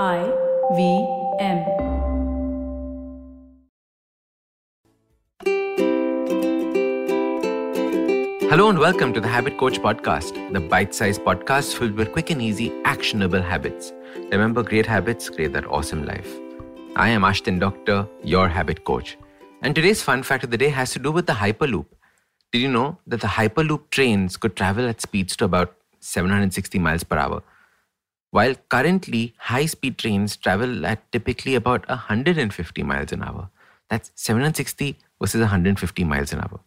I 0.00 0.24
V 0.74 1.06
M. 1.38 1.58
Hello 8.48 8.70
and 8.70 8.78
welcome 8.78 9.12
to 9.12 9.20
the 9.20 9.28
Habit 9.28 9.58
Coach 9.58 9.80
Podcast, 9.80 10.32
the 10.54 10.60
bite 10.60 10.94
sized 10.94 11.20
podcast 11.20 11.76
filled 11.76 11.92
with 11.92 12.10
quick 12.12 12.30
and 12.30 12.40
easy, 12.40 12.72
actionable 12.86 13.42
habits. 13.42 13.92
Remember, 14.30 14.62
great 14.62 14.86
habits 14.86 15.28
create 15.28 15.52
that 15.52 15.66
awesome 15.66 16.06
life. 16.06 16.38
I 16.96 17.10
am 17.10 17.20
Ashdin 17.20 17.60
Doctor, 17.60 18.08
your 18.24 18.48
habit 18.48 18.84
coach. 18.84 19.18
And 19.60 19.74
today's 19.74 20.02
fun 20.02 20.22
fact 20.22 20.44
of 20.44 20.50
the 20.50 20.56
day 20.56 20.70
has 20.70 20.92
to 20.92 21.00
do 21.00 21.12
with 21.12 21.26
the 21.26 21.34
Hyperloop. 21.34 21.84
Did 22.50 22.62
you 22.62 22.70
know 22.70 22.96
that 23.06 23.20
the 23.20 23.26
Hyperloop 23.26 23.90
trains 23.90 24.38
could 24.38 24.56
travel 24.56 24.88
at 24.88 25.02
speeds 25.02 25.36
to 25.36 25.44
about 25.44 25.76
760 26.00 26.78
miles 26.78 27.04
per 27.04 27.18
hour? 27.18 27.42
While 28.32 28.54
currently 28.70 29.34
high 29.36 29.66
speed 29.66 29.98
trains 29.98 30.36
travel 30.36 30.86
at 30.86 31.12
typically 31.12 31.54
about 31.54 31.86
150 31.86 32.82
miles 32.82 33.12
an 33.12 33.22
hour. 33.22 33.50
That's 33.90 34.10
760 34.14 34.96
versus 35.20 35.40
150 35.42 36.04
miles 36.04 36.32
an 36.32 36.40
hour. 36.40 36.60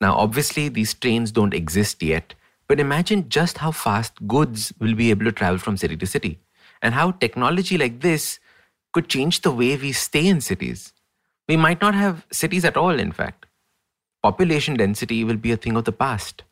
Now, 0.00 0.16
obviously, 0.16 0.68
these 0.68 0.94
trains 0.94 1.30
don't 1.30 1.54
exist 1.54 2.02
yet, 2.02 2.34
but 2.66 2.80
imagine 2.80 3.28
just 3.28 3.58
how 3.58 3.70
fast 3.70 4.26
goods 4.26 4.72
will 4.80 4.96
be 4.96 5.10
able 5.10 5.24
to 5.26 5.30
travel 5.30 5.58
from 5.58 5.76
city 5.76 5.96
to 5.96 6.06
city 6.06 6.40
and 6.82 6.92
how 6.92 7.12
technology 7.12 7.78
like 7.78 8.00
this 8.00 8.40
could 8.92 9.08
change 9.08 9.42
the 9.42 9.52
way 9.52 9.76
we 9.76 9.92
stay 9.92 10.26
in 10.26 10.40
cities. 10.40 10.92
We 11.48 11.56
might 11.56 11.80
not 11.80 11.94
have 11.94 12.26
cities 12.32 12.64
at 12.64 12.76
all, 12.76 12.98
in 12.98 13.12
fact. 13.12 13.46
Population 14.24 14.74
density 14.74 15.22
will 15.22 15.36
be 15.36 15.52
a 15.52 15.56
thing 15.56 15.76
of 15.76 15.84
the 15.84 15.92
past. 15.92 16.42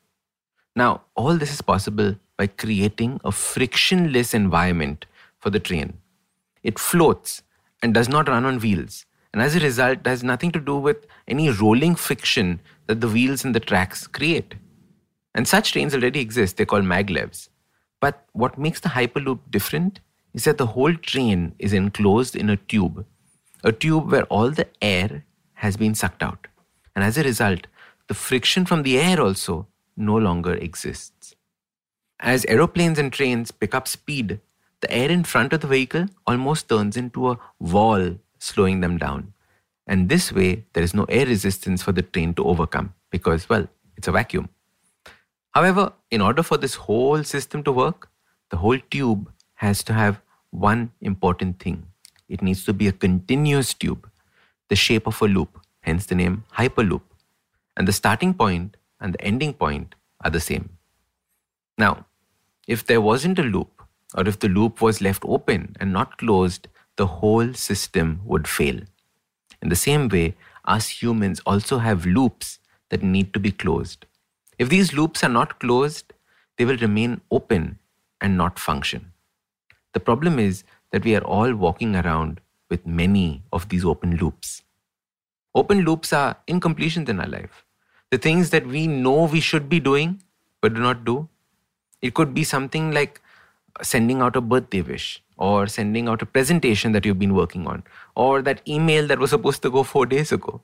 Now, 0.76 1.02
all 1.16 1.36
this 1.36 1.52
is 1.52 1.60
possible 1.60 2.14
by 2.40 2.46
creating 2.46 3.20
a 3.22 3.30
frictionless 3.30 4.32
environment 4.32 5.04
for 5.40 5.50
the 5.50 5.60
train. 5.60 5.98
It 6.62 6.78
floats 6.78 7.42
and 7.82 7.92
does 7.92 8.08
not 8.08 8.28
run 8.28 8.46
on 8.46 8.60
wheels, 8.60 9.04
and 9.30 9.42
as 9.42 9.54
a 9.54 9.60
result, 9.60 10.06
has 10.06 10.24
nothing 10.24 10.50
to 10.52 10.58
do 10.58 10.76
with 10.78 11.06
any 11.28 11.50
rolling 11.50 11.96
friction 11.96 12.60
that 12.86 13.02
the 13.02 13.08
wheels 13.08 13.44
and 13.44 13.54
the 13.54 13.60
tracks 13.60 14.06
create. 14.06 14.54
And 15.34 15.46
such 15.46 15.72
trains 15.72 15.94
already 15.94 16.20
exist, 16.20 16.56
they're 16.56 16.64
called 16.64 16.86
maglevs. 16.86 17.50
But 18.00 18.24
what 18.32 18.56
makes 18.56 18.80
the 18.80 18.88
Hyperloop 18.88 19.40
different 19.50 20.00
is 20.32 20.44
that 20.44 20.56
the 20.56 20.72
whole 20.74 20.94
train 20.94 21.54
is 21.58 21.74
enclosed 21.74 22.34
in 22.34 22.48
a 22.48 22.56
tube, 22.56 23.04
a 23.62 23.70
tube 23.70 24.10
where 24.10 24.24
all 24.36 24.50
the 24.50 24.66
air 24.80 25.26
has 25.64 25.76
been 25.76 25.94
sucked 25.94 26.22
out. 26.22 26.46
And 26.96 27.04
as 27.04 27.18
a 27.18 27.22
result, 27.22 27.66
the 28.08 28.14
friction 28.14 28.64
from 28.64 28.82
the 28.82 28.98
air 28.98 29.20
also 29.20 29.66
no 29.94 30.16
longer 30.16 30.54
exists. 30.54 31.34
As 32.20 32.44
aeroplanes 32.46 32.98
and 32.98 33.12
trains 33.12 33.50
pick 33.50 33.74
up 33.74 33.88
speed, 33.88 34.40
the 34.80 34.92
air 34.92 35.10
in 35.10 35.24
front 35.24 35.52
of 35.52 35.60
the 35.60 35.66
vehicle 35.66 36.06
almost 36.26 36.68
turns 36.68 36.96
into 36.96 37.30
a 37.30 37.38
wall, 37.58 38.18
slowing 38.38 38.80
them 38.80 38.98
down. 38.98 39.32
And 39.86 40.08
this 40.08 40.30
way, 40.30 40.66
there 40.74 40.82
is 40.82 40.94
no 40.94 41.04
air 41.04 41.26
resistance 41.26 41.82
for 41.82 41.92
the 41.92 42.02
train 42.02 42.34
to 42.34 42.44
overcome 42.44 42.94
because, 43.10 43.48
well, 43.48 43.66
it's 43.96 44.06
a 44.06 44.12
vacuum. 44.12 44.50
However, 45.52 45.92
in 46.10 46.20
order 46.20 46.42
for 46.42 46.58
this 46.58 46.74
whole 46.74 47.24
system 47.24 47.62
to 47.64 47.72
work, 47.72 48.08
the 48.50 48.58
whole 48.58 48.78
tube 48.90 49.32
has 49.54 49.82
to 49.84 49.94
have 49.94 50.20
one 50.50 50.92
important 51.00 51.58
thing 51.58 51.86
it 52.30 52.40
needs 52.42 52.64
to 52.64 52.72
be 52.72 52.86
a 52.86 52.92
continuous 52.92 53.74
tube, 53.74 54.08
the 54.68 54.76
shape 54.76 55.08
of 55.08 55.20
a 55.20 55.26
loop, 55.26 55.58
hence 55.80 56.06
the 56.06 56.14
name 56.14 56.44
Hyperloop. 56.56 57.02
And 57.76 57.88
the 57.88 57.92
starting 57.92 58.34
point 58.34 58.76
and 59.00 59.14
the 59.14 59.20
ending 59.20 59.52
point 59.52 59.96
are 60.20 60.30
the 60.30 60.38
same. 60.38 60.70
Now, 61.76 62.06
if 62.70 62.86
there 62.86 63.00
wasn't 63.00 63.40
a 63.40 63.42
loop, 63.42 63.82
or 64.14 64.26
if 64.28 64.38
the 64.38 64.48
loop 64.48 64.80
was 64.80 65.00
left 65.00 65.24
open 65.26 65.76
and 65.80 65.92
not 65.92 66.18
closed, 66.18 66.68
the 66.96 67.06
whole 67.06 67.52
system 67.52 68.20
would 68.24 68.46
fail. 68.46 68.78
In 69.60 69.70
the 69.70 69.82
same 69.84 70.08
way, 70.08 70.36
us 70.64 70.88
humans 71.02 71.40
also 71.44 71.78
have 71.78 72.06
loops 72.06 72.60
that 72.90 73.02
need 73.02 73.32
to 73.34 73.40
be 73.40 73.50
closed. 73.50 74.06
If 74.56 74.68
these 74.68 74.92
loops 74.92 75.24
are 75.24 75.34
not 75.40 75.58
closed, 75.58 76.12
they 76.56 76.64
will 76.64 76.76
remain 76.76 77.20
open 77.32 77.80
and 78.20 78.36
not 78.36 78.58
function. 78.58 79.12
The 79.92 80.00
problem 80.08 80.38
is 80.38 80.62
that 80.92 81.04
we 81.04 81.16
are 81.16 81.24
all 81.24 81.54
walking 81.54 81.96
around 81.96 82.40
with 82.68 82.86
many 82.86 83.42
of 83.52 83.68
these 83.68 83.84
open 83.84 84.16
loops. 84.16 84.62
Open 85.56 85.80
loops 85.80 86.12
are 86.12 86.36
incompletions 86.46 87.08
in 87.08 87.18
our 87.18 87.26
life. 87.26 87.64
The 88.12 88.18
things 88.18 88.50
that 88.50 88.66
we 88.66 88.86
know 88.86 89.24
we 89.24 89.40
should 89.40 89.68
be 89.68 89.80
doing 89.80 90.22
but 90.60 90.74
do 90.74 90.80
not 90.80 91.04
do. 91.04 91.28
It 92.02 92.14
could 92.14 92.34
be 92.34 92.44
something 92.44 92.92
like 92.92 93.20
sending 93.82 94.20
out 94.20 94.36
a 94.36 94.40
birthday 94.40 94.82
wish 94.82 95.22
or 95.36 95.66
sending 95.66 96.08
out 96.08 96.22
a 96.22 96.26
presentation 96.26 96.92
that 96.92 97.04
you've 97.04 97.18
been 97.18 97.34
working 97.34 97.66
on 97.66 97.84
or 98.14 98.42
that 98.42 98.66
email 98.68 99.06
that 99.06 99.18
was 99.18 99.30
supposed 99.30 99.62
to 99.62 99.70
go 99.70 99.82
four 99.82 100.06
days 100.06 100.32
ago. 100.32 100.62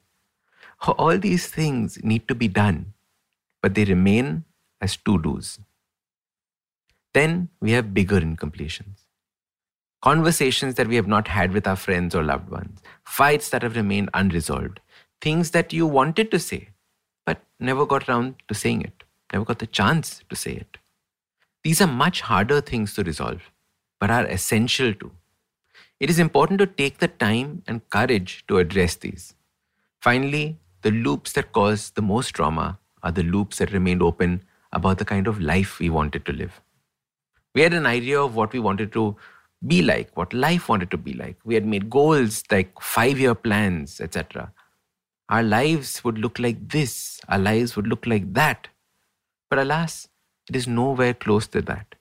All 0.99 1.17
these 1.19 1.47
things 1.47 2.03
need 2.05 2.29
to 2.29 2.35
be 2.35 2.49
done, 2.49 2.93
but 3.63 3.75
they 3.75 3.85
remain 3.85 4.45
as 4.81 4.97
to 4.99 5.19
dos. 5.19 5.59
Then 7.15 7.49
we 7.61 7.71
have 7.73 7.95
bigger 7.95 8.21
incompletions 8.21 9.07
conversations 10.07 10.77
that 10.77 10.87
we 10.87 10.95
have 10.95 11.09
not 11.09 11.27
had 11.27 11.53
with 11.53 11.67
our 11.67 11.75
friends 11.75 12.15
or 12.15 12.23
loved 12.23 12.49
ones, 12.49 12.81
fights 13.05 13.49
that 13.51 13.63
have 13.63 13.75
remained 13.75 14.11
unresolved, 14.15 14.79
things 15.21 15.51
that 15.51 15.73
you 15.73 15.85
wanted 15.85 16.31
to 16.31 16.39
say, 16.39 16.69
but 17.25 17.41
never 17.59 17.85
got 17.85 18.09
around 18.09 18.37
to 18.47 18.55
saying 18.55 18.83
it, 18.83 19.03
never 19.33 19.45
got 19.45 19.59
the 19.59 19.67
chance 19.67 20.23
to 20.29 20.37
say 20.37 20.53
it. 20.53 20.79
These 21.67 21.81
are 21.81 21.89
much 21.89 22.21
harder 22.21 22.61
things 22.61 22.95
to 22.95 23.03
resolve, 23.03 23.51
but 23.99 24.09
are 24.09 24.25
essential 24.25 24.95
to. 24.95 25.11
It 25.99 26.09
is 26.09 26.21
important 26.21 26.61
to 26.61 26.67
take 26.69 26.99
the 26.99 27.09
time 27.09 27.65
and 27.67 27.91
courage 27.91 28.45
to 28.47 28.59
address 28.59 28.95
these. 28.95 29.35
Finally, 30.01 30.59
the 30.83 30.93
loops 30.93 31.33
that 31.33 31.51
cause 31.51 31.91
the 31.91 32.03
most 32.03 32.37
trauma 32.37 32.79
are 33.03 33.11
the 33.11 33.25
loops 33.25 33.59
that 33.59 33.73
remained 33.73 34.01
open 34.01 34.45
about 34.73 34.99
the 34.99 35.05
kind 35.05 35.27
of 35.27 35.41
life 35.41 35.81
we 35.81 35.91
wanted 35.91 36.25
to 36.27 36.33
live. 36.33 36.61
We 37.53 37.63
had 37.63 37.75
an 37.75 37.85
idea 37.85 38.21
of 38.23 38.37
what 38.37 38.53
we 38.53 38.61
wanted 38.61 38.93
to 38.93 39.17
be 39.67 39.83
like, 39.83 40.17
what 40.17 40.33
life 40.33 40.69
wanted 40.69 40.93
to 40.93 40.97
be 40.97 41.15
like. 41.15 41.35
We 41.45 41.55
had 41.55 41.67
made 41.67 41.91
goals 41.91 42.45
like 42.49 42.81
five 42.81 43.19
year 43.19 43.35
plans, 43.35 44.01
etc. 44.01 44.53
Our 45.29 45.43
lives 45.43 46.05
would 46.05 46.19
look 46.19 46.39
like 46.39 46.69
this, 46.69 47.21
our 47.29 47.41
lives 47.41 47.75
would 47.75 47.89
look 47.89 48.07
like 48.07 48.35
that. 48.35 48.69
But 49.51 49.59
alas, 49.59 50.07
it 50.49 50.57
is 50.57 50.67
nowhere 50.67 51.15
close 51.15 51.47
to 51.49 51.63
that. 51.63 51.95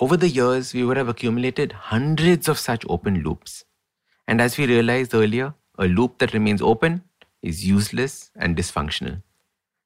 Over 0.00 0.16
the 0.16 0.28
years, 0.28 0.74
we 0.74 0.84
would 0.84 0.96
have 0.96 1.08
accumulated 1.08 1.72
hundreds 1.72 2.48
of 2.48 2.58
such 2.58 2.84
open 2.88 3.22
loops. 3.22 3.64
And 4.28 4.40
as 4.40 4.58
we 4.58 4.66
realized 4.66 5.14
earlier, 5.14 5.54
a 5.78 5.86
loop 5.86 6.18
that 6.18 6.34
remains 6.34 6.60
open 6.60 7.02
is 7.42 7.66
useless 7.66 8.30
and 8.36 8.56
dysfunctional. 8.56 9.22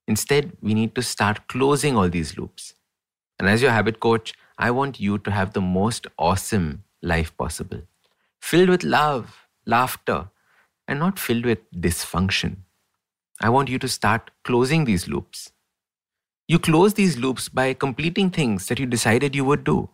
Instead, 0.09 0.57
we 0.61 0.75
need 0.75 0.95
to 0.95 1.03
start 1.03 1.47
closing 1.49 1.97
all 1.97 2.09
these 2.09 2.37
loops. 2.37 2.75
And 3.39 3.49
as 3.49 3.63
your 3.63 3.71
habit 3.71 4.01
coach, 4.01 4.35
I 4.59 4.71
want 4.71 4.99
you 5.01 5.19
to 5.19 5.31
have 5.31 5.53
the 5.53 5.61
most 5.61 6.07
awesome 6.19 6.85
life 7.03 7.37
possible, 7.37 7.83
filled 8.41 8.69
with 8.69 8.83
love, 8.83 9.47
laughter, 9.65 10.29
and 10.89 10.99
not 10.99 11.19
filled 11.19 11.47
with 11.47 11.71
dysfunction. 11.73 12.57
I 13.41 13.49
want 13.49 13.69
you 13.71 13.79
to 13.79 13.89
start 13.89 14.31
closing 14.45 14.85
these 14.85 15.09
loops. 15.09 15.53
You 16.51 16.59
close 16.59 16.95
these 16.95 17.17
loops 17.17 17.49
by 17.49 17.75
completing 17.75 18.29
things 18.29 18.67
that 18.67 18.81
you 18.81 18.85
decided 18.85 19.37
you 19.37 19.45
would 19.45 19.63
do, 19.63 19.89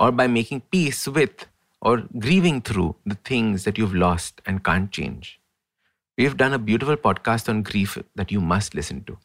or 0.00 0.10
by 0.10 0.26
making 0.26 0.62
peace 0.62 1.06
with 1.06 1.46
or 1.80 2.08
grieving 2.18 2.60
through 2.60 2.96
the 3.06 3.14
things 3.14 3.62
that 3.62 3.78
you've 3.78 3.94
lost 3.94 4.42
and 4.44 4.64
can't 4.64 4.90
change. 4.90 5.40
We've 6.18 6.36
done 6.36 6.54
a 6.54 6.58
beautiful 6.58 6.96
podcast 6.96 7.48
on 7.48 7.62
grief 7.62 7.96
that 8.16 8.32
you 8.32 8.40
must 8.40 8.74
listen 8.74 9.04
to. 9.04 9.16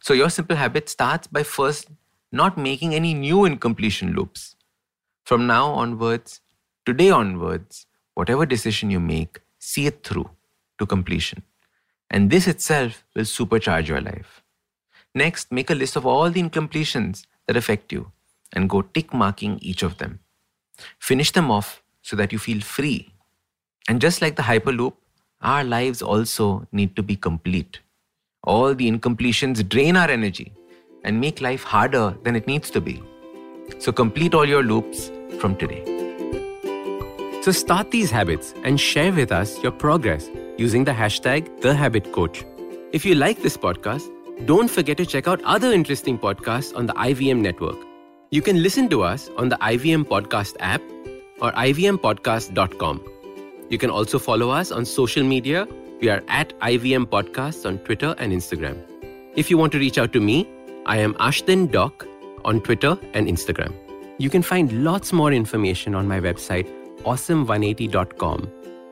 So, 0.00 0.14
your 0.14 0.30
simple 0.30 0.56
habit 0.56 0.88
starts 0.88 1.26
by 1.26 1.42
first 1.42 1.90
not 2.32 2.56
making 2.56 2.94
any 2.94 3.12
new 3.12 3.44
incompletion 3.44 4.14
loops. 4.14 4.56
From 5.26 5.46
now 5.46 5.66
onwards, 5.66 6.40
today 6.86 7.10
onwards, 7.10 7.84
whatever 8.14 8.46
decision 8.46 8.88
you 8.88 9.00
make, 9.00 9.42
see 9.58 9.84
it 9.84 10.02
through 10.02 10.30
to 10.78 10.86
completion. 10.86 11.42
And 12.08 12.30
this 12.30 12.46
itself 12.46 13.04
will 13.14 13.24
supercharge 13.24 13.86
your 13.86 14.00
life. 14.00 14.43
Next, 15.14 15.52
make 15.52 15.70
a 15.70 15.74
list 15.74 15.94
of 15.96 16.04
all 16.06 16.30
the 16.30 16.42
incompletions 16.42 17.24
that 17.46 17.56
affect 17.56 17.92
you 17.92 18.10
and 18.52 18.68
go 18.68 18.82
tick 18.82 19.14
marking 19.14 19.58
each 19.62 19.82
of 19.82 19.98
them. 19.98 20.18
Finish 20.98 21.30
them 21.32 21.50
off 21.50 21.82
so 22.02 22.16
that 22.16 22.32
you 22.32 22.38
feel 22.38 22.60
free. 22.60 23.14
And 23.88 24.00
just 24.00 24.20
like 24.20 24.34
the 24.36 24.42
Hyperloop, 24.42 24.94
our 25.40 25.62
lives 25.62 26.02
also 26.02 26.66
need 26.72 26.96
to 26.96 27.02
be 27.02 27.14
complete. 27.14 27.80
All 28.42 28.74
the 28.74 28.90
incompletions 28.90 29.66
drain 29.68 29.96
our 29.96 30.10
energy 30.10 30.52
and 31.04 31.20
make 31.20 31.40
life 31.40 31.62
harder 31.62 32.16
than 32.24 32.34
it 32.34 32.46
needs 32.46 32.70
to 32.70 32.80
be. 32.80 33.02
So 33.78 33.92
complete 33.92 34.34
all 34.34 34.46
your 34.46 34.62
loops 34.62 35.10
from 35.38 35.56
today. 35.56 35.84
So 37.42 37.52
start 37.52 37.90
these 37.90 38.10
habits 38.10 38.54
and 38.64 38.80
share 38.80 39.12
with 39.12 39.30
us 39.30 39.62
your 39.62 39.72
progress 39.72 40.28
using 40.56 40.84
the 40.84 40.92
hashtag 40.92 41.60
TheHabitCoach. 41.60 42.44
If 42.92 43.04
you 43.04 43.14
like 43.14 43.42
this 43.42 43.56
podcast, 43.56 44.10
don't 44.44 44.68
forget 44.68 44.96
to 44.96 45.06
check 45.06 45.28
out 45.28 45.40
other 45.44 45.72
interesting 45.72 46.18
podcasts 46.18 46.76
on 46.76 46.86
the 46.86 46.92
IVM 46.94 47.40
network. 47.40 47.76
You 48.30 48.42
can 48.42 48.62
listen 48.62 48.88
to 48.88 49.02
us 49.02 49.30
on 49.36 49.48
the 49.48 49.56
IVM 49.56 50.04
podcast 50.04 50.56
app, 50.60 50.82
or 51.40 51.52
ivmpodcast.com. 51.52 53.00
You 53.70 53.78
can 53.78 53.90
also 53.90 54.18
follow 54.18 54.50
us 54.50 54.72
on 54.72 54.84
social 54.84 55.22
media. 55.22 55.66
We 56.00 56.10
are 56.10 56.22
at 56.28 56.58
IVM 56.60 57.06
Podcasts 57.06 57.64
on 57.64 57.78
Twitter 57.78 58.14
and 58.18 58.32
Instagram. 58.32 58.76
If 59.36 59.50
you 59.50 59.56
want 59.56 59.72
to 59.72 59.78
reach 59.78 59.98
out 59.98 60.12
to 60.12 60.20
me, 60.20 60.48
I 60.84 60.98
am 60.98 61.14
Ashdin 61.14 61.70
Doc 61.70 62.06
on 62.44 62.60
Twitter 62.60 62.98
and 63.14 63.26
Instagram. 63.26 63.72
You 64.18 64.30
can 64.30 64.42
find 64.42 64.84
lots 64.84 65.12
more 65.12 65.32
information 65.32 65.94
on 65.94 66.06
my 66.06 66.20
website, 66.20 66.68
awesome180.com, 67.04 68.50